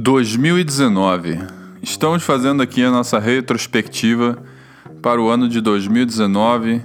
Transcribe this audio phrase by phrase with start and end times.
[0.00, 1.40] 2019.
[1.82, 4.40] Estamos fazendo aqui a nossa retrospectiva
[5.02, 6.82] para o ano de 2019.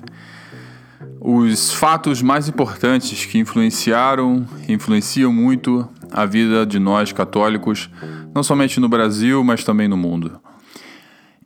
[1.22, 7.88] Os fatos mais importantes que influenciaram, influenciam muito a vida de nós católicos,
[8.34, 10.42] não somente no Brasil, mas também no mundo.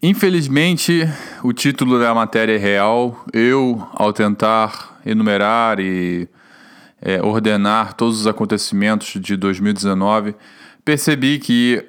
[0.01, 1.05] Infelizmente,
[1.43, 3.25] o título da matéria é real.
[3.33, 6.29] Eu, ao tentar enumerar e
[7.01, 10.33] é, ordenar todos os acontecimentos de 2019,
[10.87, 11.83] percebi que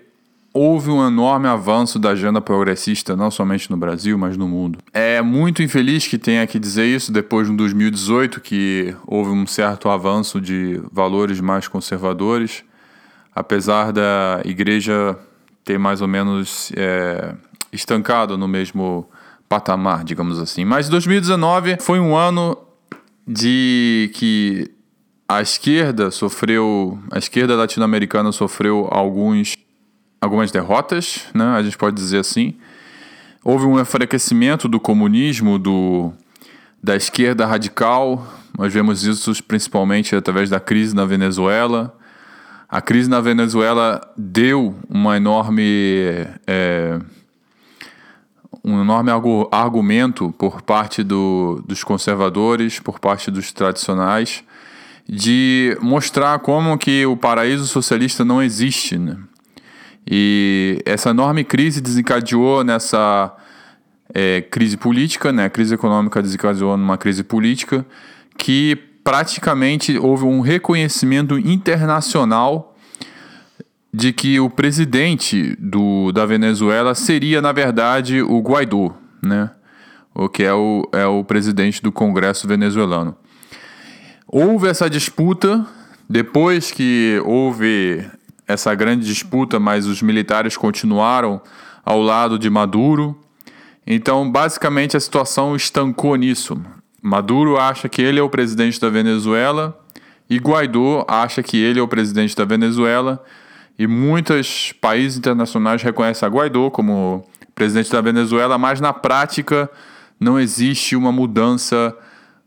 [0.53, 4.81] houve um enorme avanço da agenda progressista, não somente no Brasil, mas no mundo.
[4.93, 9.89] É muito infeliz que tenha que dizer isso depois de 2018, que houve um certo
[9.89, 12.64] avanço de valores mais conservadores,
[13.32, 15.17] apesar da igreja
[15.64, 17.36] ter mais ou menos é,
[17.72, 19.08] estancado no mesmo
[19.49, 20.64] patamar, digamos assim.
[20.64, 22.58] Mas 2019 foi um ano
[23.25, 24.72] de que
[25.29, 29.57] a esquerda sofreu, a esquerda latino-americana sofreu alguns,
[30.21, 31.45] algumas derrotas, né?
[31.45, 32.55] A gente pode dizer assim.
[33.45, 36.12] Houve um enfraquecimento do comunismo, do,
[36.83, 38.27] da esquerda radical.
[38.58, 41.95] Nós vemos isso principalmente através da crise na Venezuela.
[42.69, 46.98] A crise na Venezuela deu uma enorme é,
[48.64, 49.11] um enorme
[49.50, 54.45] argumento por parte do, dos conservadores, por parte dos tradicionais,
[55.09, 58.98] de mostrar como que o paraíso socialista não existe.
[58.98, 59.17] Né?
[60.06, 63.34] E essa enorme crise desencadeou nessa
[64.12, 65.47] é, crise política, né?
[65.47, 67.86] a crise econômica desencadeou numa crise política,
[68.36, 72.77] que praticamente houve um reconhecimento internacional
[73.92, 79.51] de que o presidente do, da Venezuela seria, na verdade, o Guaidó, né?
[80.14, 83.17] o que é o, é o presidente do Congresso venezuelano.
[84.30, 85.66] Houve essa disputa,
[86.06, 88.04] depois que houve
[88.46, 91.40] essa grande disputa, mas os militares continuaram
[91.82, 93.18] ao lado de Maduro.
[93.86, 96.60] Então, basicamente, a situação estancou nisso.
[97.00, 99.80] Maduro acha que ele é o presidente da Venezuela
[100.28, 103.24] e Guaidó acha que ele é o presidente da Venezuela.
[103.78, 109.70] E muitos países internacionais reconhecem a Guaidó como presidente da Venezuela, mas na prática
[110.20, 111.96] não existe uma mudança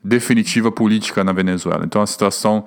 [0.04, 1.84] definitiva política na Venezuela.
[1.86, 2.66] Então a situação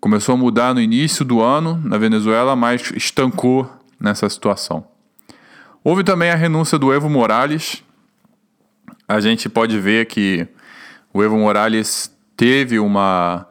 [0.00, 4.86] começou a mudar no início do ano na Venezuela, mas estancou nessa situação.
[5.82, 7.82] Houve também a renúncia do Evo Morales.
[9.08, 10.46] A gente pode ver que
[11.12, 13.46] o Evo Morales teve uma.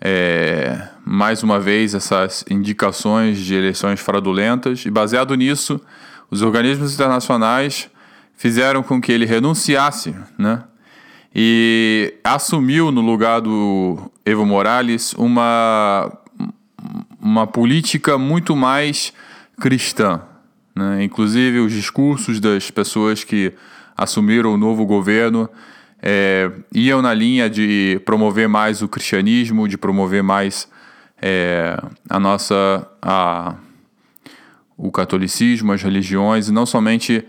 [0.00, 5.80] É, mais uma vez, essas indicações de eleições fraudulentas, e baseado nisso,
[6.30, 7.88] os organismos internacionais
[8.34, 10.64] fizeram com que ele renunciasse, né?
[11.34, 16.12] E assumiu no lugar do Evo Morales uma,
[17.20, 19.12] uma política muito mais
[19.60, 20.20] cristã.
[20.74, 21.04] Né?
[21.04, 23.52] Inclusive, os discursos das pessoas que
[23.96, 25.48] assumiram o novo governo
[26.02, 30.68] é, iam na linha de promover mais o cristianismo, de promover mais
[31.20, 31.78] é,
[32.10, 33.54] a nossa a,
[34.76, 37.24] o catolicismo, as religiões, e não somente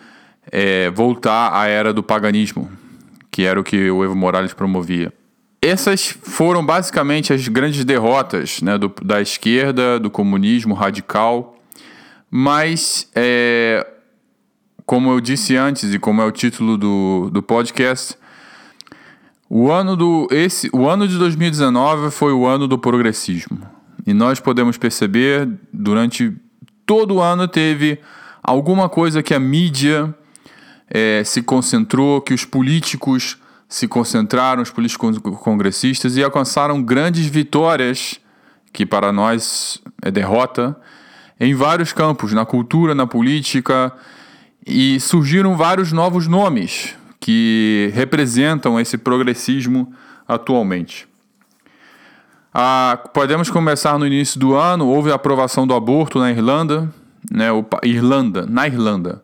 [0.52, 2.70] é, voltar à era do paganismo,
[3.34, 5.12] que era o que o Evo Morales promovia.
[5.60, 11.58] Essas foram basicamente as grandes derrotas né, do, da esquerda, do comunismo radical,
[12.30, 13.88] mas, é,
[14.86, 18.16] como eu disse antes e como é o título do, do podcast,
[19.50, 23.60] o ano, do, esse, o ano de 2019 foi o ano do progressismo.
[24.06, 26.32] E nós podemos perceber, durante
[26.86, 28.00] todo o ano teve
[28.44, 30.14] alguma coisa que a mídia
[30.94, 33.38] é, se concentrou, que os políticos
[33.68, 38.20] se concentraram, os políticos congressistas, e alcançaram grandes vitórias,
[38.72, 40.78] que para nós é derrota,
[41.40, 43.92] em vários campos, na cultura, na política,
[44.66, 49.92] e surgiram vários novos nomes que representam esse progressismo
[50.28, 51.08] atualmente.
[52.54, 56.94] Ah, podemos começar no início do ano, houve a aprovação do aborto na Irlanda,
[57.32, 57.48] né,
[57.84, 59.24] Irlanda, na Irlanda.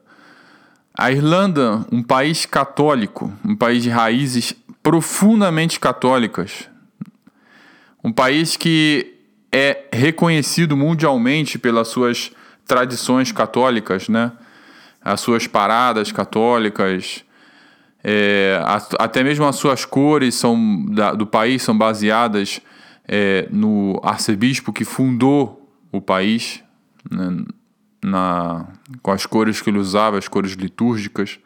[1.02, 4.54] A Irlanda, um país católico, um país de raízes
[4.84, 6.70] profundamente católicas,
[8.04, 9.16] um país que
[9.50, 12.34] é reconhecido mundialmente pelas suas
[12.68, 14.34] tradições católicas, né?
[15.02, 17.24] As suas paradas católicas,
[18.04, 18.62] é,
[19.00, 22.60] até mesmo as suas cores são da, do país são baseadas
[23.08, 26.62] é, no arcebispo que fundou o país,
[27.10, 27.46] né?
[28.04, 28.66] Na,
[29.02, 31.40] com as cores que ele usava, as cores litúrgicas.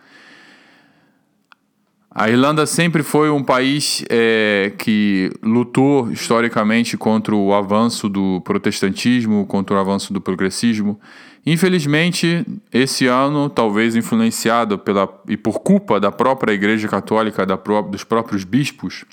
[2.16, 9.48] A Irlanda sempre foi um país é, que lutou historicamente contra o avanço do protestantismo,
[9.48, 11.00] contra o avanço do progressismo.
[11.44, 18.04] Infelizmente, esse ano, talvez influenciado pela, e por culpa da própria Igreja Católica, da, dos
[18.04, 19.06] próprios bispos,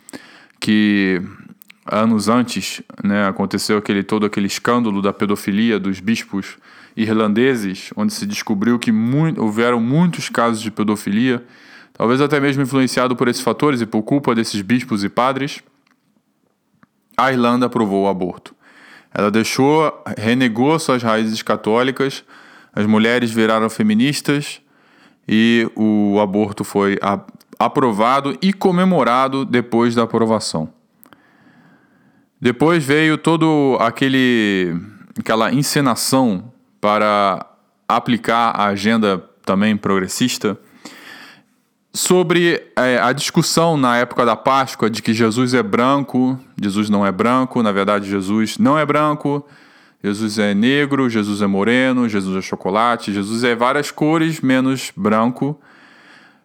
[0.60, 1.22] que
[1.86, 6.58] anos antes né, aconteceu aquele, todo aquele escândalo da pedofilia dos bispos
[7.02, 8.92] irlandeses, onde se descobriu que
[9.38, 11.44] houveram muitos casos de pedofilia
[12.00, 15.60] talvez até mesmo influenciado por esses fatores e por culpa desses bispos e padres,
[17.14, 18.54] a Irlanda aprovou o aborto.
[19.12, 22.24] Ela deixou, renegou suas raízes católicas,
[22.72, 24.62] as mulheres viraram feministas
[25.28, 26.98] e o aborto foi
[27.58, 30.72] aprovado e comemorado depois da aprovação.
[32.40, 34.74] Depois veio todo aquele
[35.18, 36.49] aquela encenação
[36.80, 37.46] para
[37.88, 40.58] aplicar a agenda também progressista
[41.92, 47.04] sobre é, a discussão na época da Páscoa de que Jesus é branco, Jesus não
[47.04, 49.44] é branco, na verdade, Jesus não é branco,
[50.02, 55.60] Jesus é negro, Jesus é moreno, Jesus é chocolate, Jesus é várias cores menos branco.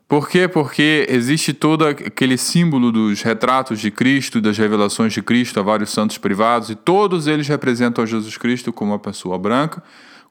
[0.07, 0.47] Por quê?
[0.47, 5.89] Porque existe todo aquele símbolo dos retratos de Cristo, das revelações de Cristo a vários
[5.91, 9.81] santos privados, e todos eles representam Jesus Cristo como uma pessoa branca,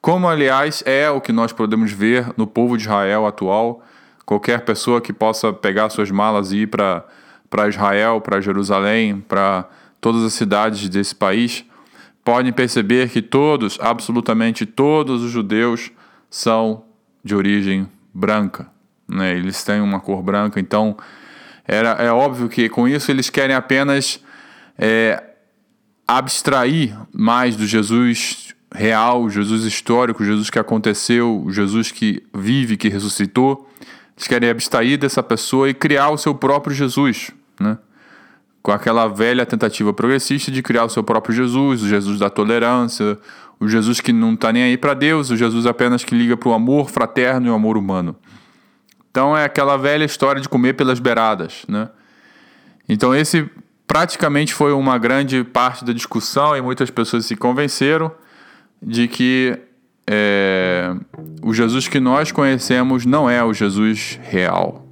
[0.05, 3.83] como aliás é o que nós podemos ver no povo de Israel atual
[4.23, 9.67] qualquer pessoa que possa pegar suas malas e ir para Israel, para Jerusalém, para
[9.99, 11.65] todas as cidades desse país,
[12.23, 15.91] podem perceber que todos, absolutamente todos os judeus,
[16.29, 16.83] são
[17.23, 18.67] de origem branca.
[19.07, 19.35] Né?
[19.35, 20.95] Eles têm uma cor branca, então
[21.67, 24.23] era, é óbvio que com isso eles querem apenas
[24.77, 25.31] é,
[26.07, 33.69] abstrair mais do Jesus real, Jesus histórico, Jesus que aconteceu, Jesus que vive, que ressuscitou,
[34.15, 37.77] eles querem abstrair dessa pessoa e criar o seu próprio Jesus, né?
[38.61, 43.17] Com aquela velha tentativa progressista de criar o seu próprio Jesus, o Jesus da tolerância,
[43.59, 46.49] o Jesus que não está nem aí para Deus, o Jesus apenas que liga para
[46.49, 48.15] o amor fraterno e o amor humano.
[49.11, 51.89] Então é aquela velha história de comer pelas beiradas, né?
[52.89, 53.49] Então esse
[53.87, 58.11] praticamente foi uma grande parte da discussão e muitas pessoas se convenceram
[58.81, 59.57] de que
[60.07, 60.95] é,
[61.41, 64.85] o Jesus que nós conhecemos não é o Jesus real.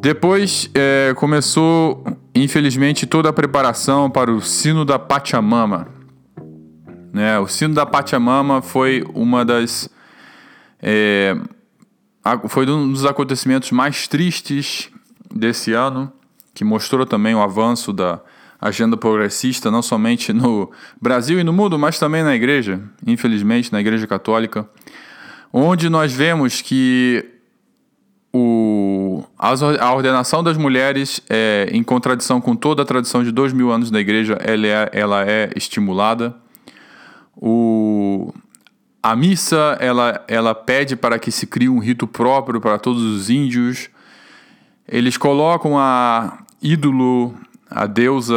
[0.00, 2.02] Depois é, começou,
[2.34, 5.88] infelizmente, toda a preparação para o sino da Pachamama.
[7.12, 7.38] Né?
[7.38, 9.90] O sino da Pachamama foi uma das.
[10.82, 11.36] É,
[12.48, 14.90] foi um dos acontecimentos mais tristes
[15.32, 16.10] desse ano,
[16.54, 18.20] que mostrou também o avanço da,
[18.60, 20.70] agenda progressista, não somente no
[21.00, 24.68] Brasil e no mundo, mas também na igreja, infelizmente, na igreja católica,
[25.52, 27.24] onde nós vemos que
[28.32, 33.70] o, a ordenação das mulheres, é, em contradição com toda a tradição de dois mil
[33.72, 36.36] anos da igreja, ela é, ela é estimulada.
[37.34, 38.32] O,
[39.02, 43.30] a missa ela, ela pede para que se crie um rito próprio para todos os
[43.30, 43.88] índios.
[44.86, 47.34] Eles colocam a ídolo
[47.70, 48.36] a deusa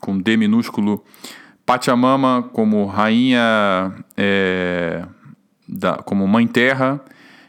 [0.00, 1.04] com D minúsculo
[1.64, 5.04] Pachamama como rainha, é,
[5.68, 6.98] da, como mãe terra,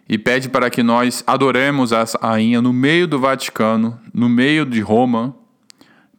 [0.08, 4.82] e pede para que nós adoremos a rainha no meio do Vaticano, no meio de
[4.82, 5.36] Roma.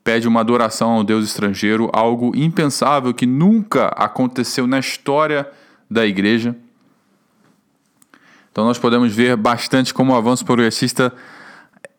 [0.03, 5.47] Pede uma adoração ao Deus estrangeiro, algo impensável que nunca aconteceu na história
[5.91, 6.57] da igreja.
[8.51, 11.13] Então nós podemos ver bastante como o avanço progressista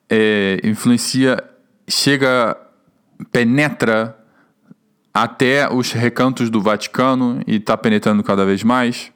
[0.10, 1.51] é, influencia
[1.92, 2.58] chega,
[3.32, 4.18] penetra
[5.14, 9.12] até os recantos do Vaticano e está penetrando cada vez mais.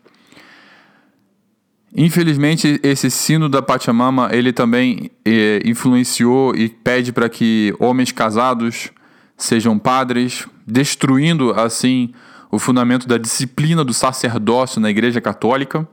[1.95, 8.91] Infelizmente, esse sino da Pachamama ele também eh, influenciou e pede para que homens casados
[9.37, 12.13] sejam padres, destruindo assim
[12.51, 15.87] o fundamento da disciplina do sacerdócio na Igreja Católica.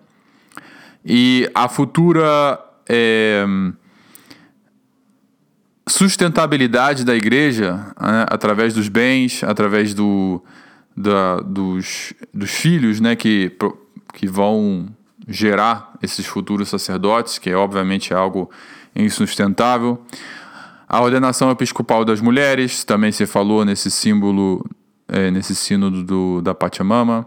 [1.05, 2.59] E a futura
[2.89, 3.45] eh,
[5.93, 10.43] sustentabilidade da igreja né, através dos bens, através do,
[10.97, 13.53] da, dos, dos filhos né, que,
[14.15, 14.89] que vão
[15.29, 18.51] gerar esses futuros sacerdotes, que é obviamente algo
[18.97, 20.03] insustentável.
[20.89, 24.65] A ordenação episcopal das mulheres, também se falou nesse símbolo,
[25.09, 27.27] é, nesse sínodo do, da Pachamama.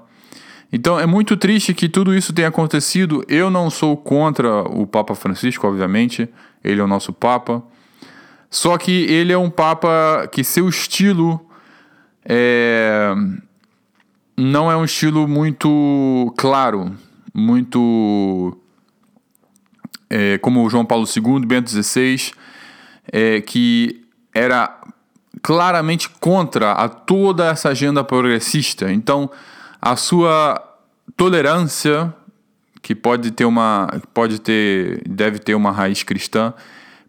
[0.74, 3.24] Então é muito triste que tudo isso tenha acontecido.
[3.28, 6.28] Eu não sou contra o Papa Francisco, obviamente,
[6.64, 7.64] ele é o nosso Papa.
[8.50, 11.46] Só que ele é um papa que seu estilo
[12.24, 13.14] é,
[14.38, 16.96] não é um estilo muito claro,
[17.34, 18.58] muito
[20.10, 22.32] é, como João Paulo II, Bento XVI,
[23.12, 24.02] é, que
[24.34, 24.82] era
[25.42, 28.92] claramente contra a toda essa agenda progressista.
[28.92, 29.30] Então,
[29.82, 30.60] a sua
[31.16, 32.14] tolerância,
[32.82, 36.54] que pode ter uma, pode ter, deve ter uma raiz cristã,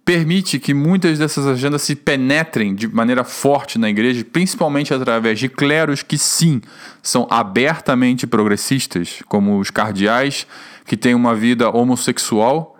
[0.07, 5.49] permite que muitas dessas agendas se penetrem de maneira forte na igreja, principalmente através de
[5.49, 6.63] cleros que sim
[7.03, 10.47] são abertamente progressistas, como os cardeais,
[10.85, 12.79] que têm uma vida homossexual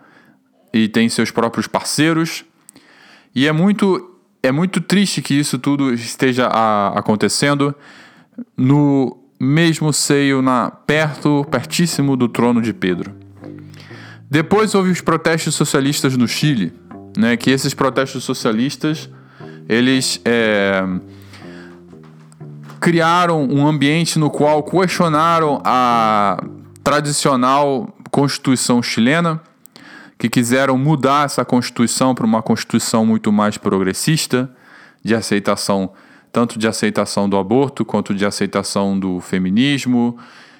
[0.73, 2.45] e têm seus próprios parceiros.
[3.35, 7.75] E é muito é muito triste que isso tudo esteja a, acontecendo
[8.57, 13.13] no mesmo seio na perto, pertíssimo do trono de Pedro.
[14.31, 16.86] Depois houve os protestos socialistas no Chile
[17.17, 19.09] né, que esses protestos socialistas
[19.69, 20.83] eles é,
[22.81, 26.43] criaram um ambiente no qual questionaram a
[26.85, 29.43] tradicional Constituição chilena,
[30.17, 34.51] que quiseram mudar essa Constituição para uma Constituição muito mais progressista,
[35.03, 35.93] de aceitação
[36.33, 40.19] tanto de aceitação do aborto quanto de aceitação do feminismo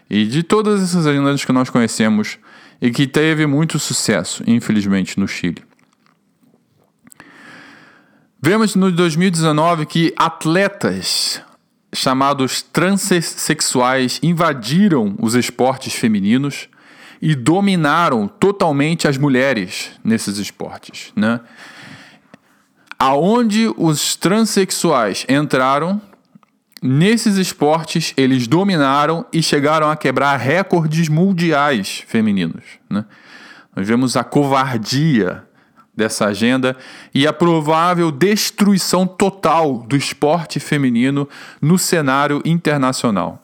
[0.09, 2.39] e de todas essas agendas que nós conhecemos
[2.81, 5.63] e que teve muito sucesso, infelizmente, no Chile.
[8.41, 11.41] Vemos no 2019 que atletas
[11.93, 16.69] chamados transexuais invadiram os esportes femininos
[17.21, 21.41] e dominaram totalmente as mulheres nesses esportes, né?
[22.99, 26.01] Aonde os transexuais entraram
[26.83, 33.07] nesses esportes, eles dominaram e chegaram a quebrar recordes mundiais femininos, né?
[33.75, 35.46] Nós vemos a covardia
[35.97, 36.77] dessa agenda
[37.15, 41.29] e a provável destruição total do esporte feminino
[41.61, 43.43] no cenário internacional.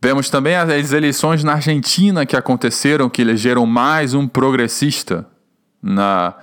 [0.00, 5.26] Vemos também as eleições na Argentina que aconteceram, que elegeram mais um progressista
[5.82, 6.34] na,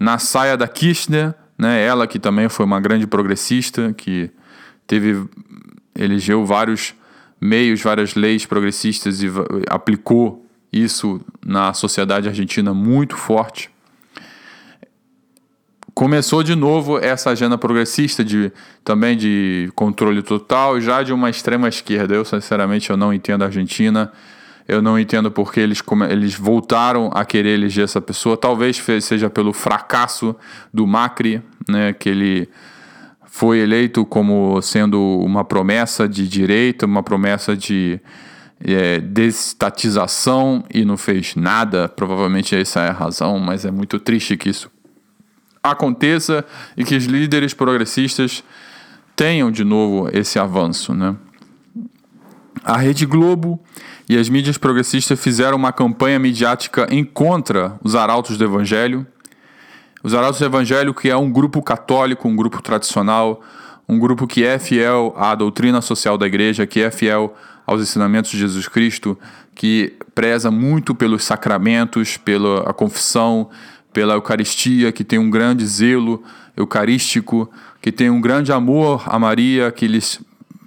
[0.00, 1.84] na saia da Kirchner, né?
[1.84, 4.30] ela que também foi uma grande progressista, que
[4.86, 5.28] teve
[5.94, 6.94] elegeu vários
[7.38, 9.30] meios, várias leis progressistas e
[9.68, 13.70] aplicou isso na sociedade argentina muito forte.
[15.94, 18.50] Começou de novo essa agenda progressista de
[18.82, 22.14] também de controle total, já de uma extrema esquerda.
[22.14, 24.10] Eu sinceramente eu não entendo a Argentina.
[24.66, 28.36] Eu não entendo porque eles, eles voltaram a querer eleger essa pessoa.
[28.36, 30.34] Talvez seja pelo fracasso
[30.72, 32.48] do Macri, né, que ele
[33.26, 38.00] foi eleito como sendo uma promessa de direita, uma promessa de
[38.64, 41.88] é, desestatização e não fez nada.
[41.88, 44.70] Provavelmente essa é a razão, mas é muito triste que isso
[45.62, 46.44] aconteça
[46.76, 48.42] e que os líderes progressistas
[49.14, 50.94] tenham de novo esse avanço.
[50.94, 51.14] Né?
[52.64, 53.60] A Rede Globo
[54.08, 59.06] e as mídias progressistas fizeram uma campanha midiática em contra os arautos do Evangelho.
[60.02, 63.40] Os arautos do Evangelho, que é um grupo católico, um grupo tradicional,
[63.88, 67.34] um grupo que é fiel à doutrina social da igreja, que é fiel
[67.66, 69.18] aos ensinamentos de Jesus Cristo,
[69.54, 73.50] que preza muito pelos sacramentos, pela confissão,
[73.92, 76.22] pela Eucaristia, que tem um grande zelo
[76.56, 77.50] eucarístico,
[77.80, 80.20] que tem um grande amor a Maria, que eles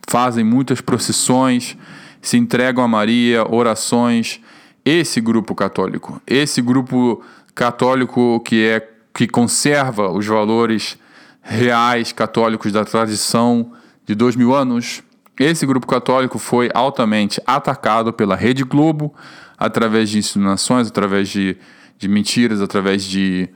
[0.07, 1.77] fazem muitas procissões,
[2.21, 4.39] se entregam a Maria, orações.
[4.83, 7.23] Esse grupo católico, esse grupo
[7.55, 10.97] católico que é que conserva os valores
[11.41, 13.71] reais católicos da tradição
[14.05, 15.01] de dois mil anos,
[15.43, 19.13] esse grupo católico foi altamente atacado pela Rede Globo
[19.57, 21.57] através de insinuações, através de,
[21.97, 23.49] de mentiras, através de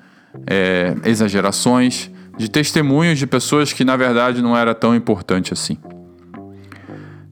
[0.46, 5.78] é, exagerações, de testemunhos de pessoas que na verdade não era tão importante assim.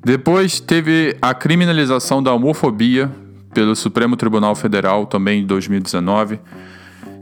[0.04, 3.12] Depois teve a criminalização da homofobia
[3.54, 6.40] pelo Supremo Tribunal Federal, também em 2019.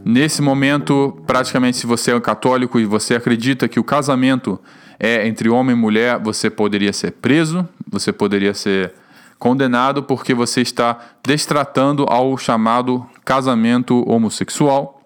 [0.08, 4.62] Nesse momento, praticamente, se você é um católico e você acredita que o casamento
[5.00, 8.94] é entre homem e mulher, você poderia ser preso, você poderia ser
[9.40, 15.02] condenado porque você está destratando ao chamado casamento homossexual.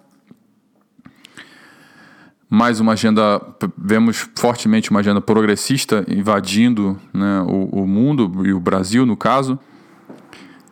[2.49, 3.41] Mais uma agenda,
[3.77, 9.57] vemos fortemente uma agenda progressista invadindo né, o, o mundo e o Brasil, no caso.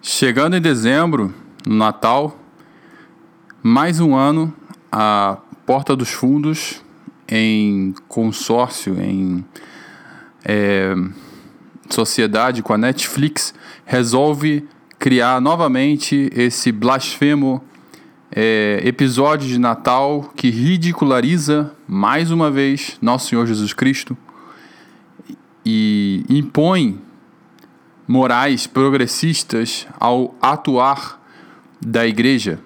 [0.02, 1.34] Chegando em dezembro,
[1.66, 2.38] no Natal,
[3.68, 4.54] mais um ano,
[4.90, 6.82] a Porta dos Fundos
[7.28, 9.44] em consórcio, em
[10.46, 10.96] é,
[11.90, 13.54] sociedade com a Netflix,
[13.86, 14.66] resolve
[14.98, 17.62] criar novamente esse blasfemo
[18.32, 24.18] é, episódio de Natal que ridiculariza mais uma vez Nosso Senhor Jesus Cristo
[25.66, 27.02] e impõe
[28.08, 31.22] morais progressistas ao atuar
[31.82, 32.62] da igreja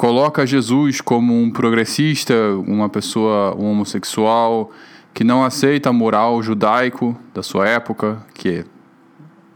[0.00, 2.34] coloca Jesus como um progressista,
[2.66, 4.72] uma pessoa um homossexual
[5.12, 8.64] que não aceita a moral judaico da sua época, que é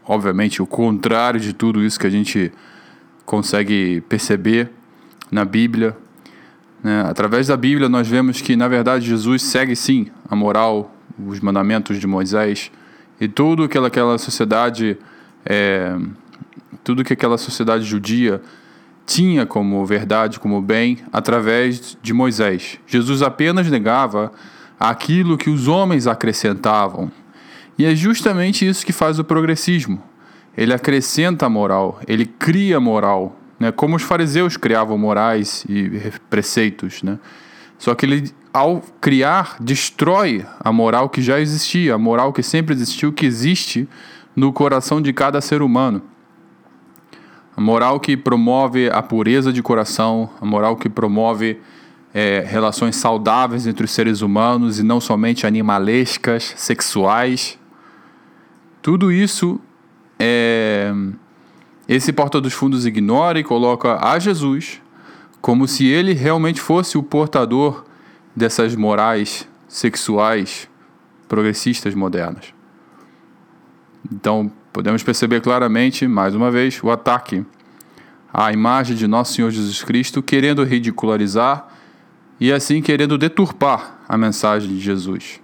[0.05, 2.53] obviamente o contrário de tudo isso que a gente
[3.25, 4.71] consegue perceber
[5.31, 5.97] na Bíblia.
[6.83, 7.07] Né?
[7.09, 10.95] Através da Bíblia, nós vemos que, na verdade, Jesus segue sim a moral,
[11.27, 12.71] os mandamentos de Moisés
[13.19, 14.99] e tudo que aquela sociedade,
[15.47, 15.97] é,
[16.85, 18.43] tudo que aquela sociedade judia
[19.07, 22.79] tinha como verdade, como bem, através de Moisés.
[22.87, 24.33] Jesus apenas negava
[24.79, 27.11] aquilo que os homens acrescentavam.
[27.79, 30.03] E é justamente isso que faz o progressismo.
[30.57, 33.73] Ele acrescenta a moral, ele cria moral, né?
[33.73, 37.03] como os fariseus criavam morais e preceitos.
[37.03, 37.19] Né?
[37.77, 42.75] Só que ele, ao criar, destrói a moral que já existia, a moral que sempre
[42.75, 43.89] existiu, que existe
[44.37, 46.03] no coração de cada ser humano.
[47.57, 51.61] A moral que promove a pureza de coração, a moral que promove
[52.13, 57.59] é, relações saudáveis entre os seres humanos e não somente animalescas, sexuais.
[58.83, 59.61] Tudo isso
[60.19, 60.93] é,
[61.89, 64.81] esse porta dos fundos ignora e coloca a Jesus
[65.41, 67.85] como se ele realmente fosse o portador
[68.35, 70.69] dessas morais sexuais
[71.29, 72.55] progressistas modernas.
[74.11, 77.47] Então, podemos perceber claramente, mais uma vez, o ataque
[78.33, 81.69] à imagem de Nosso Senhor Jesus Cristo, querendo ridicularizar
[82.41, 85.41] e assim querendo deturpar a mensagem de Jesus.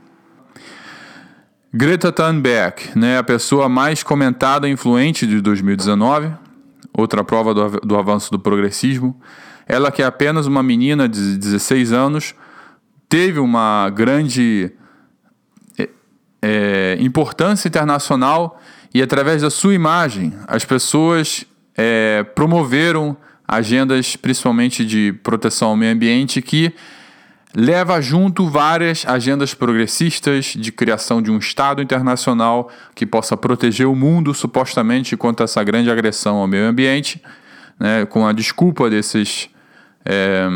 [1.72, 6.32] Greta Thunberg, né, a pessoa mais comentada e influente de 2019,
[6.92, 9.18] outra prova do, do avanço do progressismo.
[9.64, 12.34] Ela, que é apenas uma menina de 16 anos,
[13.08, 14.72] teve uma grande
[16.42, 18.60] é, importância internacional
[18.92, 21.44] e através da sua imagem, as pessoas
[21.76, 23.16] é, promoveram
[23.46, 26.72] agendas, principalmente de proteção ao meio ambiente, que
[27.54, 33.94] leva junto várias agendas progressistas de criação de um Estado internacional que possa proteger o
[33.94, 37.20] mundo, supostamente, contra essa grande agressão ao meio ambiente,
[37.78, 39.48] né, com a desculpa desses.
[40.04, 40.48] É,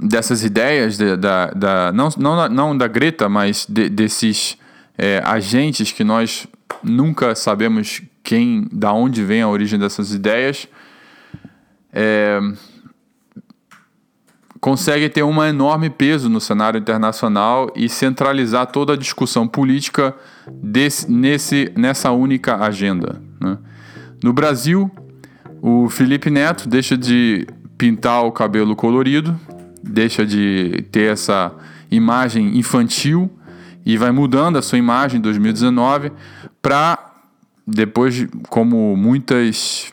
[0.00, 4.58] dessas ideias de, da, da não, não, não da Greta, mas de, desses
[4.96, 6.46] é, agentes que nós
[6.82, 10.68] nunca sabemos quem, da onde vem a origem dessas ideias,
[11.92, 12.40] é,
[14.60, 20.14] consegue ter um enorme peso no cenário internacional e centralizar toda a discussão política
[20.50, 23.20] desse, nesse, nessa única agenda.
[23.38, 23.58] Né?
[24.22, 24.90] No Brasil,
[25.60, 29.38] o Felipe Neto deixa de pintar o cabelo colorido,
[29.82, 31.52] deixa de ter essa
[31.90, 33.30] imagem infantil
[33.84, 36.12] e vai mudando a sua imagem em 2019
[36.62, 37.12] para
[37.66, 39.92] depois como muitas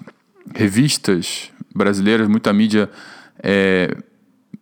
[0.54, 2.90] revistas brasileiras, muita mídia
[3.42, 3.96] é,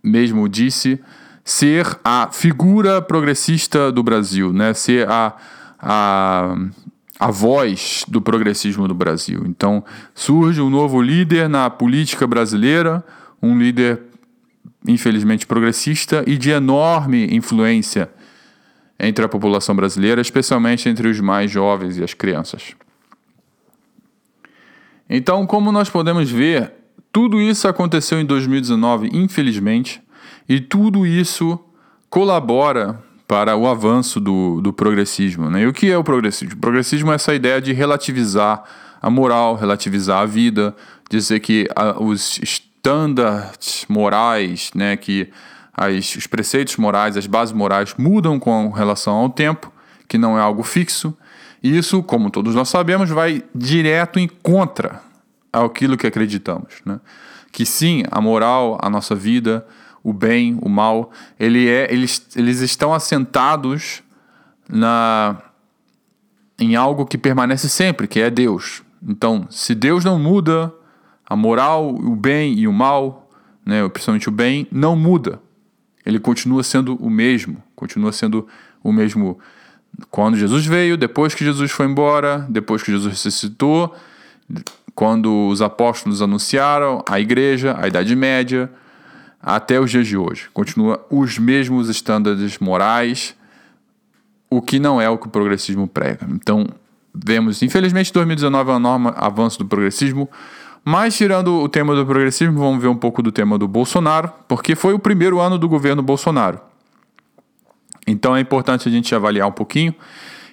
[0.03, 0.99] mesmo disse,
[1.43, 4.73] ser a figura progressista do Brasil, né?
[4.73, 5.35] ser a,
[5.79, 6.55] a,
[7.19, 9.43] a voz do progressismo do Brasil.
[9.47, 13.03] Então surge um novo líder na política brasileira,
[13.41, 14.01] um líder
[14.87, 18.09] infelizmente progressista e de enorme influência
[18.99, 22.75] entre a população brasileira, especialmente entre os mais jovens e as crianças.
[25.09, 26.73] Então, como nós podemos ver,
[27.11, 30.01] tudo isso aconteceu em 2019, infelizmente,
[30.47, 31.59] e tudo isso
[32.09, 35.49] colabora para o avanço do, do progressismo.
[35.49, 35.61] Né?
[35.61, 36.55] E o que é o progressismo?
[36.55, 38.63] O progressismo é essa ideia de relativizar
[39.01, 40.75] a moral, relativizar a vida,
[41.09, 45.29] dizer que a, os estándares morais, né, que
[45.79, 49.71] as, os preceitos morais, as bases morais mudam com relação ao tempo,
[50.09, 51.17] que não é algo fixo.
[51.63, 55.01] E isso, como todos nós sabemos, vai direto em contra
[55.53, 56.81] aquilo que acreditamos.
[56.85, 56.99] Né?
[57.49, 59.65] Que sim, a moral, a nossa vida,
[60.03, 64.03] o bem, o mal, ele é, eles, eles estão assentados
[64.67, 65.37] na,
[66.59, 68.83] em algo que permanece sempre, que é Deus.
[69.01, 70.73] Então, se Deus não muda,
[71.25, 73.29] a moral, o bem e o mal,
[73.65, 75.39] né, principalmente o bem, não muda.
[76.09, 78.47] Ele continua sendo o mesmo, continua sendo
[78.83, 79.39] o mesmo
[80.09, 83.95] quando Jesus veio, depois que Jesus foi embora, depois que Jesus ressuscitou,
[84.95, 88.69] quando os apóstolos anunciaram a igreja, a Idade Média,
[89.41, 90.49] até os dias de hoje.
[90.53, 93.35] Continua os mesmos estándares morais,
[94.49, 96.27] o que não é o que o progressismo prega.
[96.31, 96.67] Então,
[97.13, 100.29] vemos, infelizmente, 2019 é um avanço do progressismo,
[100.83, 104.75] mas tirando o tema do progressismo, vamos ver um pouco do tema do Bolsonaro, porque
[104.75, 106.59] foi o primeiro ano do governo Bolsonaro.
[108.07, 109.93] Então é importante a gente avaliar um pouquinho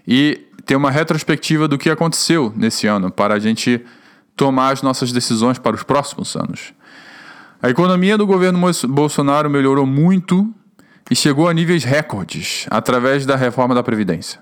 [0.07, 3.85] e ter uma retrospectiva do que aconteceu nesse ano, para a gente
[4.37, 6.75] tomar as nossas decisões para os próximos anos.
[7.63, 10.53] A economia do governo Bolsonaro melhorou muito
[11.11, 14.41] e chegou a níveis recordes através da reforma da Previdência.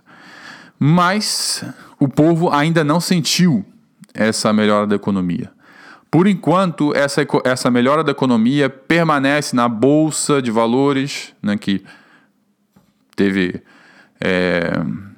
[0.78, 1.64] Mas
[2.00, 3.64] o povo ainda não sentiu
[4.12, 5.52] essa melhora da economia.
[6.14, 11.82] Por enquanto, essa, essa melhora da economia permanece na Bolsa de Valores, né, que
[13.16, 13.60] teve
[14.20, 14.74] é,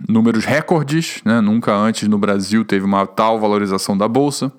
[0.08, 4.50] números recordes, né, nunca antes no Brasil teve uma tal valorização da Bolsa.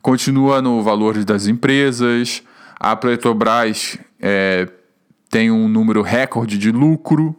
[0.00, 2.44] Continua no valor das empresas,
[2.78, 4.68] a Petrobras é,
[5.28, 7.34] tem um número recorde de lucro,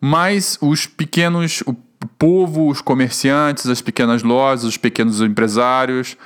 [0.00, 1.74] mas os pequenos, o
[2.16, 6.16] povo, os comerciantes, as pequenas lojas, os pequenos empresários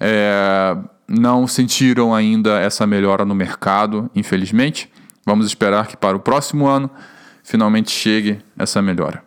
[0.00, 0.76] é,
[1.08, 4.90] não sentiram ainda essa melhora no mercado, infelizmente.
[5.24, 6.90] Vamos esperar que para o próximo ano
[7.42, 9.22] finalmente chegue essa melhora.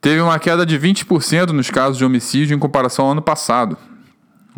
[0.00, 3.76] Teve uma queda de 20% nos casos de homicídio em comparação ao ano passado.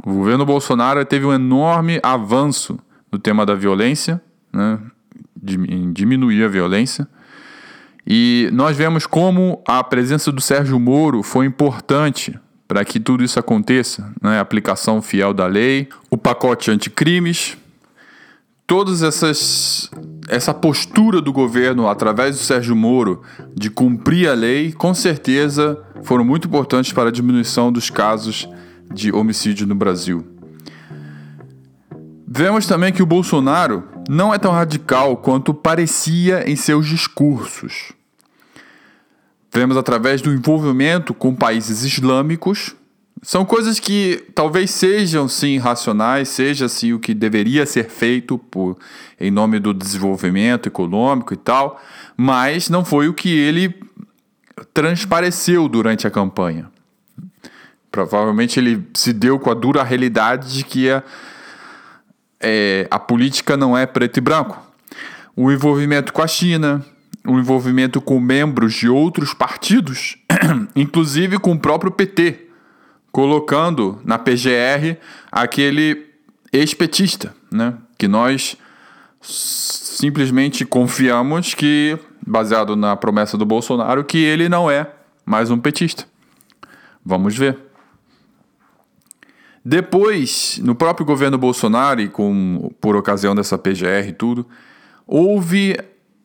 [0.04, 2.78] O governo Bolsonaro teve um enorme avanço
[3.10, 4.20] no tema da violência,
[4.52, 4.78] né,
[5.68, 7.08] em diminuir a violência.
[8.06, 13.38] E nós vemos como a presença do Sérgio Moro foi importante para que tudo isso
[13.38, 14.38] aconteça, né?
[14.38, 17.56] Aplicação fiel da lei, o pacote anticrimes,
[18.66, 19.90] todas essas
[20.28, 23.22] essa postura do governo através do Sérgio Moro
[23.54, 28.46] de cumprir a lei, com certeza foram muito importantes para a diminuição dos casos
[28.92, 30.26] de homicídio no Brasil.
[32.26, 37.92] Vemos também que o Bolsonaro não é tão radical quanto parecia em seus discursos.
[39.52, 42.76] Vemos através do envolvimento com países islâmicos.
[43.22, 48.78] São coisas que talvez sejam sim racionais, seja assim o que deveria ser feito por,
[49.18, 51.80] em nome do desenvolvimento econômico e tal,
[52.16, 53.74] mas não foi o que ele
[54.72, 56.70] transpareceu durante a campanha.
[57.90, 61.02] Provavelmente ele se deu com a dura realidade de que a,
[62.40, 64.62] é, a política não é preto e branco.
[65.34, 66.84] O envolvimento com a China,
[67.26, 70.16] um envolvimento com membros de outros partidos,
[70.74, 72.48] inclusive com o próprio PT,
[73.12, 74.96] colocando na PGR
[75.30, 76.06] aquele
[76.52, 77.74] ex-petista, né?
[77.96, 78.56] que nós
[79.20, 84.90] simplesmente confiamos que, baseado na promessa do Bolsonaro, que ele não é
[85.24, 86.06] mais um petista.
[87.04, 87.58] Vamos ver.
[89.64, 94.46] Depois, no próprio governo Bolsonaro, e com, por ocasião dessa PGR e tudo,
[95.06, 95.76] houve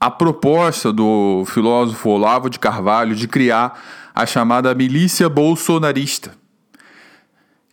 [0.04, 3.82] a proposta do filósofo Olavo de Carvalho de criar
[4.14, 6.36] a chamada milícia bolsonarista,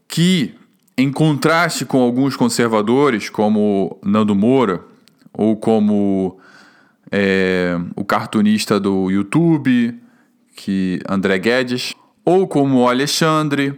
[0.06, 0.54] que,
[0.96, 4.80] em contraste com alguns conservadores, como Nando Moura,
[5.32, 6.38] ou como
[7.10, 10.00] é, o cartunista do YouTube,
[10.54, 13.76] que André Guedes, ou como Alexandre,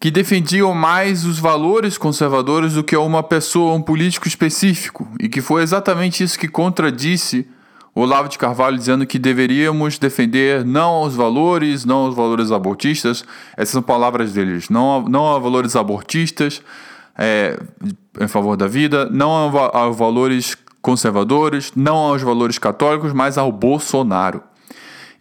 [0.00, 5.42] que defendiam mais os valores conservadores do que uma pessoa, um político específico, e que
[5.42, 7.46] foi exatamente isso que contradisse
[8.00, 13.24] Olavo de Carvalho dizendo que deveríamos defender não os valores, não os valores abortistas,
[13.56, 16.62] essas são palavras deles, não, não a valores abortistas
[17.18, 17.58] é,
[18.20, 23.52] em favor da vida, não a, a valores conservadores, não aos valores católicos, mas ao
[23.52, 24.42] Bolsonaro.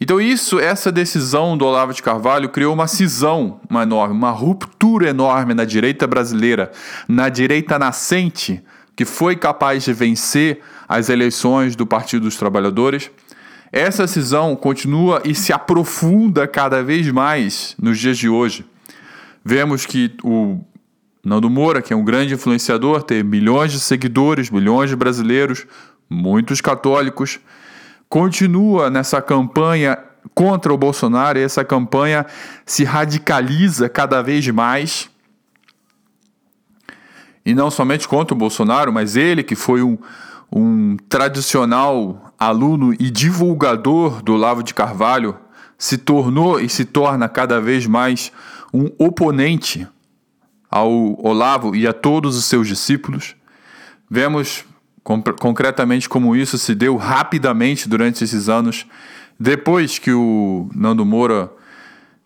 [0.02, 5.10] Então isso, essa decisão do Olavo de Carvalho criou uma cisão uma enorme, uma ruptura
[5.10, 6.72] enorme na direita brasileira,
[7.08, 8.64] na direita nascente,
[9.00, 13.10] que foi capaz de vencer as eleições do Partido dos Trabalhadores.
[13.72, 18.66] Essa cisão continua e se aprofunda cada vez mais nos dias de hoje.
[19.42, 20.60] Vemos que o
[21.24, 25.66] Nando Moura, que é um grande influenciador, tem milhões de seguidores, milhões de brasileiros,
[26.10, 27.40] muitos católicos,
[28.10, 29.98] continua nessa campanha
[30.36, 32.26] contra o Bolsonaro e essa campanha
[32.66, 35.10] se radicaliza cada vez mais.
[37.46, 39.98] E não somente contra o Bolsonaro, mas ele que foi um,
[40.52, 45.36] um tradicional aluno e divulgador do Lavo de Carvalho,
[45.78, 48.32] se tornou e se torna cada vez mais
[48.74, 49.88] um oponente
[50.70, 50.92] ao
[51.26, 53.36] Olavo e a todos os seus discípulos.
[54.10, 54.66] Vemos
[55.04, 58.86] concretamente como isso se deu rapidamente durante esses anos,
[59.40, 61.52] depois que o Nando Moura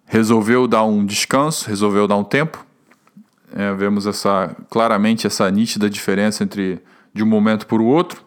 [0.06, 2.66] resolveu dar um descanso, resolveu dar um tempo.
[3.56, 6.82] É, vemos essa claramente essa nítida diferença entre
[7.14, 8.24] de um momento para o outro.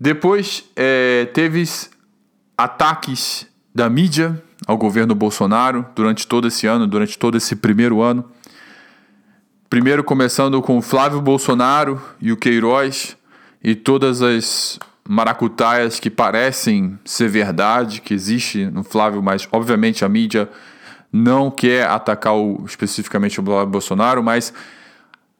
[0.00, 1.62] Depois é, teve
[2.56, 8.24] ataques da mídia ao governo Bolsonaro durante todo esse ano, durante todo esse primeiro ano.
[9.68, 13.16] Primeiro começando com o Flávio Bolsonaro e o Queiroz
[13.62, 20.08] e todas as maracutaias que parecem ser verdade, que existe no Flávio, mas obviamente a
[20.08, 20.48] mídia
[21.16, 24.52] não quer atacar o, especificamente o Bolsonaro, mas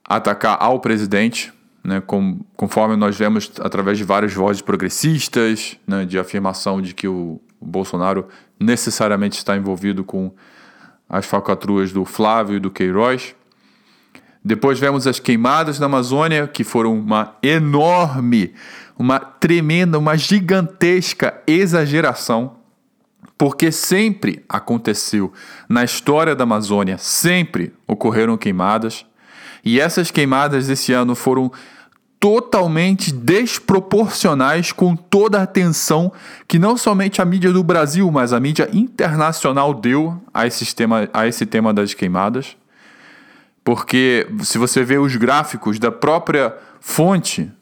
[0.04, 6.16] atacar ao presidente, né, com, conforme nós vemos através de várias vozes progressistas, né, de
[6.16, 10.32] afirmação de que o, o Bolsonaro necessariamente está envolvido com
[11.08, 13.34] as falcatruas do Flávio e do Queiroz.
[14.44, 18.54] Depois vemos as queimadas na Amazônia, que foram uma enorme,
[18.96, 22.62] uma tremenda, uma gigantesca exageração
[23.44, 25.30] porque sempre aconteceu
[25.68, 29.04] na história da Amazônia, sempre ocorreram queimadas,
[29.62, 31.52] e essas queimadas desse ano foram
[32.18, 36.10] totalmente desproporcionais com toda a atenção
[36.48, 41.06] que não somente a mídia do Brasil, mas a mídia internacional deu a esse tema,
[41.12, 42.56] a esse tema das queimadas.
[43.62, 47.52] Porque se você vê os gráficos da própria fonte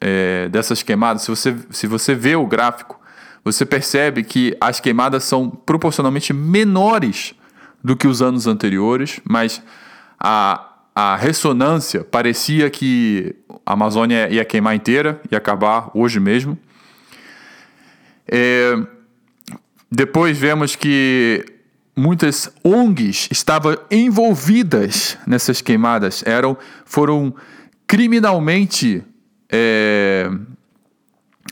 [0.00, 2.99] é, dessas queimadas, se você, se você vê o gráfico,
[3.44, 7.34] você percebe que as queimadas são proporcionalmente menores
[7.82, 9.62] do que os anos anteriores, mas
[10.18, 16.58] a, a ressonância parecia que a Amazônia ia queimar inteira, ia acabar hoje mesmo.
[18.28, 18.78] É,
[19.90, 21.44] depois vemos que
[21.96, 27.34] muitas ONGs estavam envolvidas nessas queimadas, eram foram
[27.86, 29.02] criminalmente
[29.50, 30.30] é,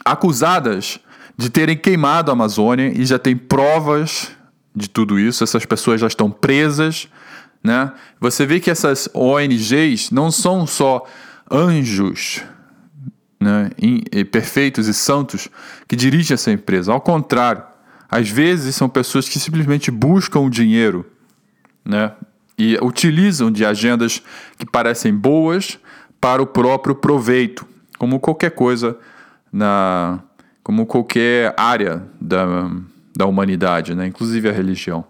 [0.04, 1.00] acusadas
[1.38, 4.32] de terem queimado a Amazônia e já tem provas
[4.74, 5.44] de tudo isso.
[5.44, 7.08] Essas pessoas já estão presas,
[7.62, 7.92] né?
[8.20, 11.06] Você vê que essas ONGs não são só
[11.48, 12.42] anjos,
[13.40, 13.70] né,
[14.32, 15.48] perfeitos e santos
[15.86, 16.92] que dirigem essa empresa.
[16.92, 17.62] Ao contrário,
[18.10, 21.06] às vezes são pessoas que simplesmente buscam o dinheiro,
[21.84, 22.12] né?
[22.58, 24.20] E utilizam de agendas
[24.58, 25.78] que parecem boas
[26.20, 27.64] para o próprio proveito,
[27.96, 28.98] como qualquer coisa
[29.52, 30.20] na
[30.68, 32.70] como qualquer área da,
[33.16, 34.06] da humanidade, né?
[34.06, 35.02] inclusive a religião.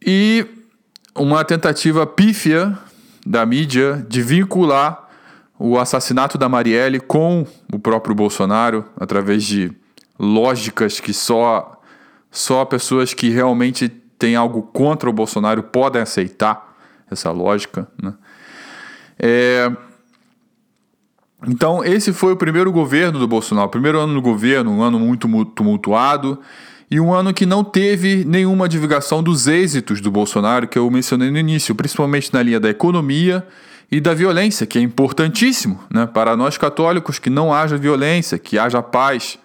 [0.00, 0.46] E
[1.16, 2.78] uma tentativa pífia
[3.26, 5.08] da mídia de vincular
[5.58, 9.72] o assassinato da Marielle com o próprio Bolsonaro através de
[10.16, 11.82] lógicas que só
[12.30, 16.72] só pessoas que realmente têm algo contra o Bolsonaro podem aceitar
[17.10, 17.88] essa lógica.
[18.00, 18.14] Né?
[19.18, 19.72] É,
[21.46, 24.98] então, esse foi o primeiro governo do Bolsonaro, o primeiro ano do governo, um ano
[24.98, 26.40] muito tumultuado
[26.90, 31.30] e um ano que não teve nenhuma divulgação dos êxitos do Bolsonaro que eu mencionei
[31.30, 33.46] no início, principalmente na linha da economia
[33.90, 38.58] e da violência, que é importantíssimo né, para nós católicos que não haja violência, que
[38.58, 39.38] haja paz,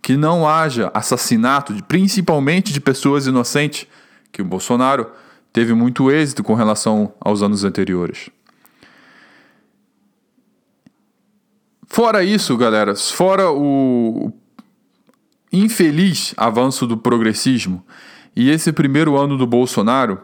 [0.00, 3.86] que não haja assassinato, principalmente de pessoas inocentes,
[4.30, 5.08] que o Bolsonaro
[5.52, 8.30] teve muito êxito com relação aos anos anteriores.
[11.88, 14.32] Fora isso, galera, fora o
[15.50, 17.84] infeliz avanço do progressismo
[18.36, 20.20] e esse primeiro ano do Bolsonaro,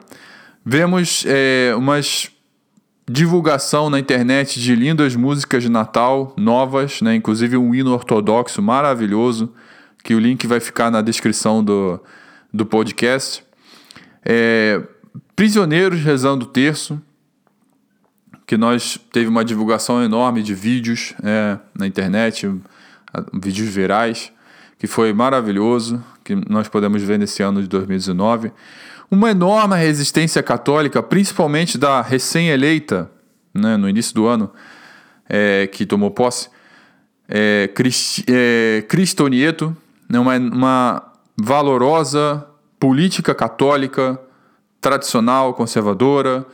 [0.64, 2.31] vemos é, umas
[3.11, 7.14] divulgação na internet de lindas músicas de Natal novas, né?
[7.14, 9.53] inclusive um hino ortodoxo maravilhoso,
[10.03, 12.00] que o link vai ficar na descrição do,
[12.53, 13.44] do podcast.
[14.24, 14.81] É,
[15.35, 17.00] prisioneiros rezando o terço,
[18.46, 22.50] que nós teve uma divulgação enorme de vídeos é, na internet,
[23.33, 24.33] vídeos virais,
[24.78, 28.52] que foi maravilhoso, que nós podemos ver nesse ano de 2019.
[29.11, 33.11] Uma enorme resistência católica, principalmente da recém-eleita,
[33.54, 34.50] né, no início do ano,
[35.28, 36.48] é, que tomou posse,
[37.28, 39.74] é, Crist, é, Cristonieto,
[40.09, 42.46] né, uma, uma valorosa
[42.78, 44.20] política católica,
[44.80, 46.44] tradicional, conservadora,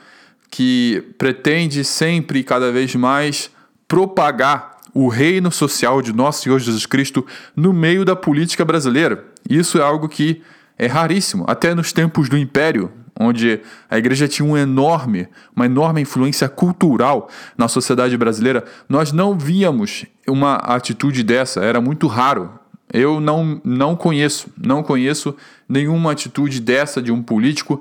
[0.51, 3.51] que pretende sempre e cada vez mais
[3.87, 9.25] propagar o reino social de nosso Senhor Jesus Cristo no meio da política brasileira.
[9.49, 10.43] Isso é algo que
[10.77, 16.01] é raríssimo, até nos tempos do Império, onde a igreja tinha um enorme, uma enorme
[16.01, 22.59] influência cultural na sociedade brasileira, nós não víamos uma atitude dessa, era muito raro.
[22.93, 25.37] Eu não, não conheço, não conheço
[25.69, 27.81] nenhuma atitude dessa de um político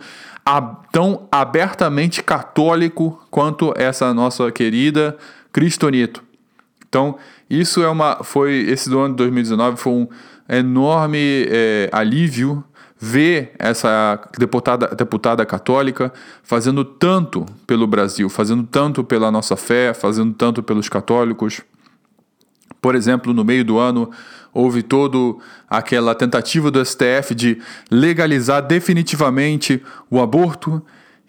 [0.92, 5.18] tão abertamente católico quanto essa nossa querida
[5.52, 6.24] Cristonito.
[6.88, 7.18] Então,
[7.50, 8.24] isso é uma.
[8.24, 8.66] Foi.
[8.68, 10.08] Esse do ano de 2019 foi um
[10.48, 12.64] enorme é, alívio
[13.00, 16.12] ver essa deputada, deputada católica
[16.44, 21.62] fazendo tanto pelo Brasil, fazendo tanto pela nossa fé, fazendo tanto pelos católicos.
[22.82, 24.10] Por exemplo, no meio do ano,
[24.54, 27.60] houve todo aquela tentativa do STF de
[27.90, 30.82] legalizar definitivamente o aborto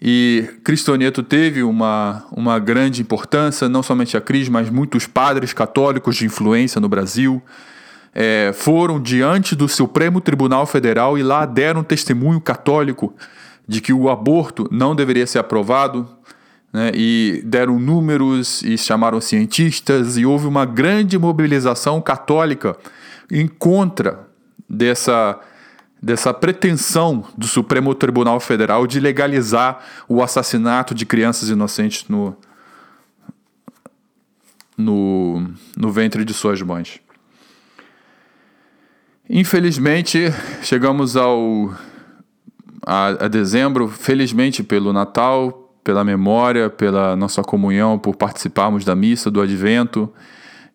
[0.03, 6.17] e Cristoneto teve uma, uma grande importância, não somente a Cris, mas muitos padres católicos
[6.17, 7.43] de influência no Brasil.
[8.15, 13.15] é, foram diante do Supremo Tribunal Federal e lá deram testemunho católico
[13.69, 16.09] de que o aborto não deveria ser aprovado,
[16.73, 22.77] né, e deram números e chamaram cientistas, e houve uma grande mobilização católica
[23.31, 24.29] em contra
[24.69, 25.39] dessa,
[26.03, 32.37] dessa pretensão do Supremo Tribunal Federal de legalizar o assassinato de crianças inocentes no,
[34.77, 37.01] no, no ventre de suas mães.
[39.29, 41.73] Infelizmente, chegamos ao
[42.85, 49.31] a, a dezembro, felizmente pelo Natal, pela memória, pela nossa comunhão, por participarmos da missa,
[49.31, 50.13] do advento,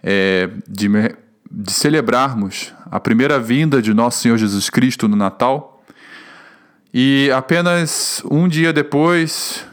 [0.01, 0.89] é, de,
[1.49, 5.83] de celebrarmos a primeira vinda de nosso Senhor Jesus Cristo no Natal.
[6.93, 9.65] E apenas um dia depois,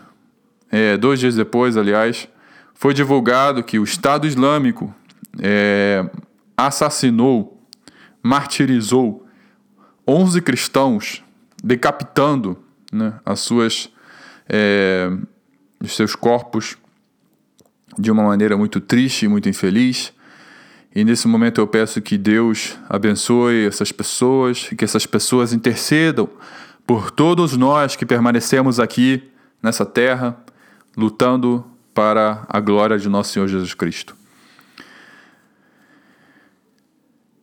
[0.70, 2.28] é, dois dias depois, aliás,
[2.74, 4.92] foi divulgado que o Estado Islâmico
[5.40, 6.04] é,
[6.56, 7.62] assassinou,
[8.22, 9.26] martirizou
[10.06, 11.22] 11 cristãos,
[11.62, 12.58] decapitando
[12.92, 13.88] né, as suas,
[14.48, 15.10] é,
[15.80, 16.76] os seus corpos
[17.98, 20.12] de uma maneira muito triste e muito infeliz.
[20.94, 26.28] E nesse momento eu peço que Deus abençoe essas pessoas, que essas pessoas intercedam
[26.86, 29.22] por todos nós que permanecemos aqui
[29.62, 30.36] nessa terra,
[30.96, 34.14] lutando para a glória de nosso Senhor Jesus Cristo.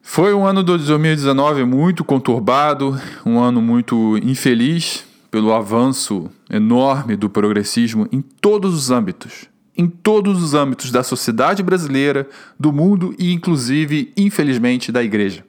[0.01, 7.29] Foi um ano de 2019 muito conturbado, um ano muito infeliz pelo avanço enorme do
[7.29, 9.45] progressismo em todos os âmbitos,
[9.79, 12.27] em todos os âmbitos da sociedade brasileira,
[12.59, 15.45] do mundo e inclusive, infelizmente, da igreja.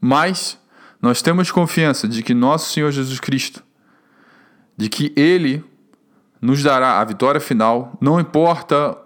[0.00, 0.56] Mas
[1.02, 3.64] nós temos confiança de que nosso Senhor Jesus Cristo,
[4.76, 5.64] de que ele
[6.40, 8.96] nos dará a vitória final, não importa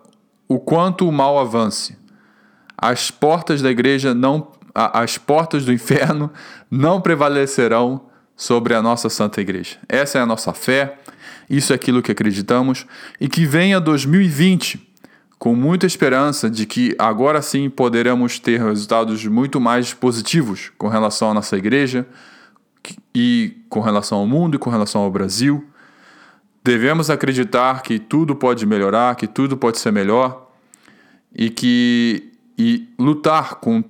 [0.46, 1.96] o quanto o mal avance.
[2.76, 6.30] As portas da igreja não as portas do inferno
[6.70, 8.02] não prevalecerão
[8.40, 9.76] sobre a nossa santa igreja.
[9.87, 10.96] Essa é a nossa fé,
[11.48, 12.87] isso é aquilo que acreditamos
[13.20, 14.94] e que venha 2020
[15.38, 21.31] com muita esperança de que agora sim poderemos ter resultados muito mais positivos com relação
[21.31, 22.07] à nossa igreja
[23.14, 25.68] e com relação ao mundo e com relação ao Brasil.
[26.64, 30.50] Devemos acreditar que tudo pode melhorar, que tudo pode ser melhor
[31.37, 33.85] e que e lutar com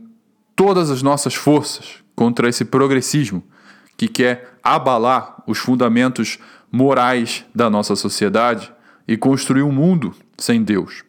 [0.56, 3.44] todas as nossas forças contra esse progressismo
[4.00, 6.38] que quer abalar os fundamentos
[6.72, 8.72] morais da nossa sociedade
[9.06, 11.04] e construir um mundo sem Deus.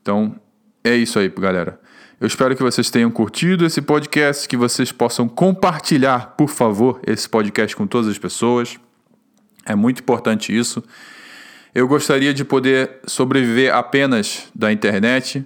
[0.00, 0.36] Então,
[0.84, 1.80] é isso aí, galera.
[2.20, 7.28] Eu espero que vocês tenham curtido esse podcast, que vocês possam compartilhar, por favor, esse
[7.28, 8.78] podcast com todas as pessoas.
[9.66, 10.80] É muito importante isso.
[11.74, 15.44] Eu gostaria de poder sobreviver apenas da internet.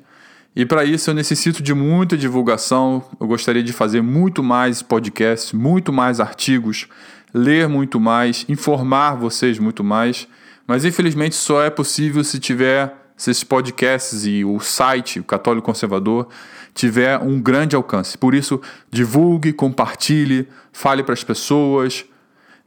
[0.57, 3.05] E para isso eu necessito de muita divulgação.
[3.21, 6.89] Eu gostaria de fazer muito mais podcasts, muito mais artigos,
[7.33, 10.27] ler muito mais, informar vocês muito mais.
[10.67, 15.67] Mas infelizmente só é possível se tiver se esses podcasts e o site, o Católico
[15.67, 16.29] Conservador,
[16.75, 18.17] tiver um grande alcance.
[18.19, 22.05] Por isso, divulgue, compartilhe, fale para as pessoas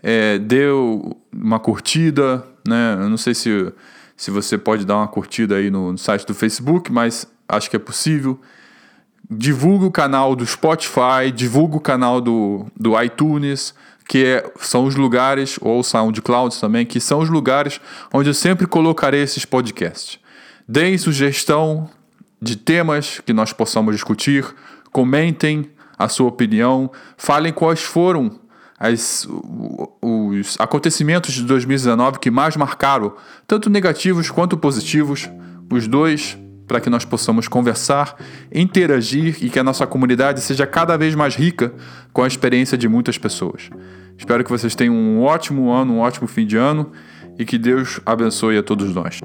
[0.01, 2.95] é, deu uma curtida, né?
[2.99, 3.71] Eu não sei se,
[4.15, 7.75] se você pode dar uma curtida aí no, no site do Facebook, mas acho que
[7.75, 8.39] é possível.
[9.29, 13.73] Divulgue o canal do Spotify, divulgue o canal do, do iTunes,
[14.07, 17.79] que é, são os lugares, ou SoundCloud também, que são os lugares
[18.13, 20.19] onde eu sempre colocarei esses podcasts.
[20.67, 21.89] Deem sugestão
[22.41, 24.45] de temas que nós possamos discutir,
[24.91, 28.39] comentem a sua opinião, falem quais foram
[28.79, 29.27] as,
[30.01, 33.13] os acontecimentos de 2019 que mais marcaram,
[33.45, 35.29] tanto negativos quanto positivos,
[35.69, 36.37] os dois,
[36.69, 38.15] para que nós possamos conversar,
[38.53, 41.73] interagir e que a nossa comunidade seja cada vez mais rica
[42.13, 43.71] com a experiência de muitas pessoas.
[44.15, 46.91] Espero que vocês tenham um ótimo ano, um ótimo fim de ano
[47.39, 49.19] e que Deus abençoe a todos nós.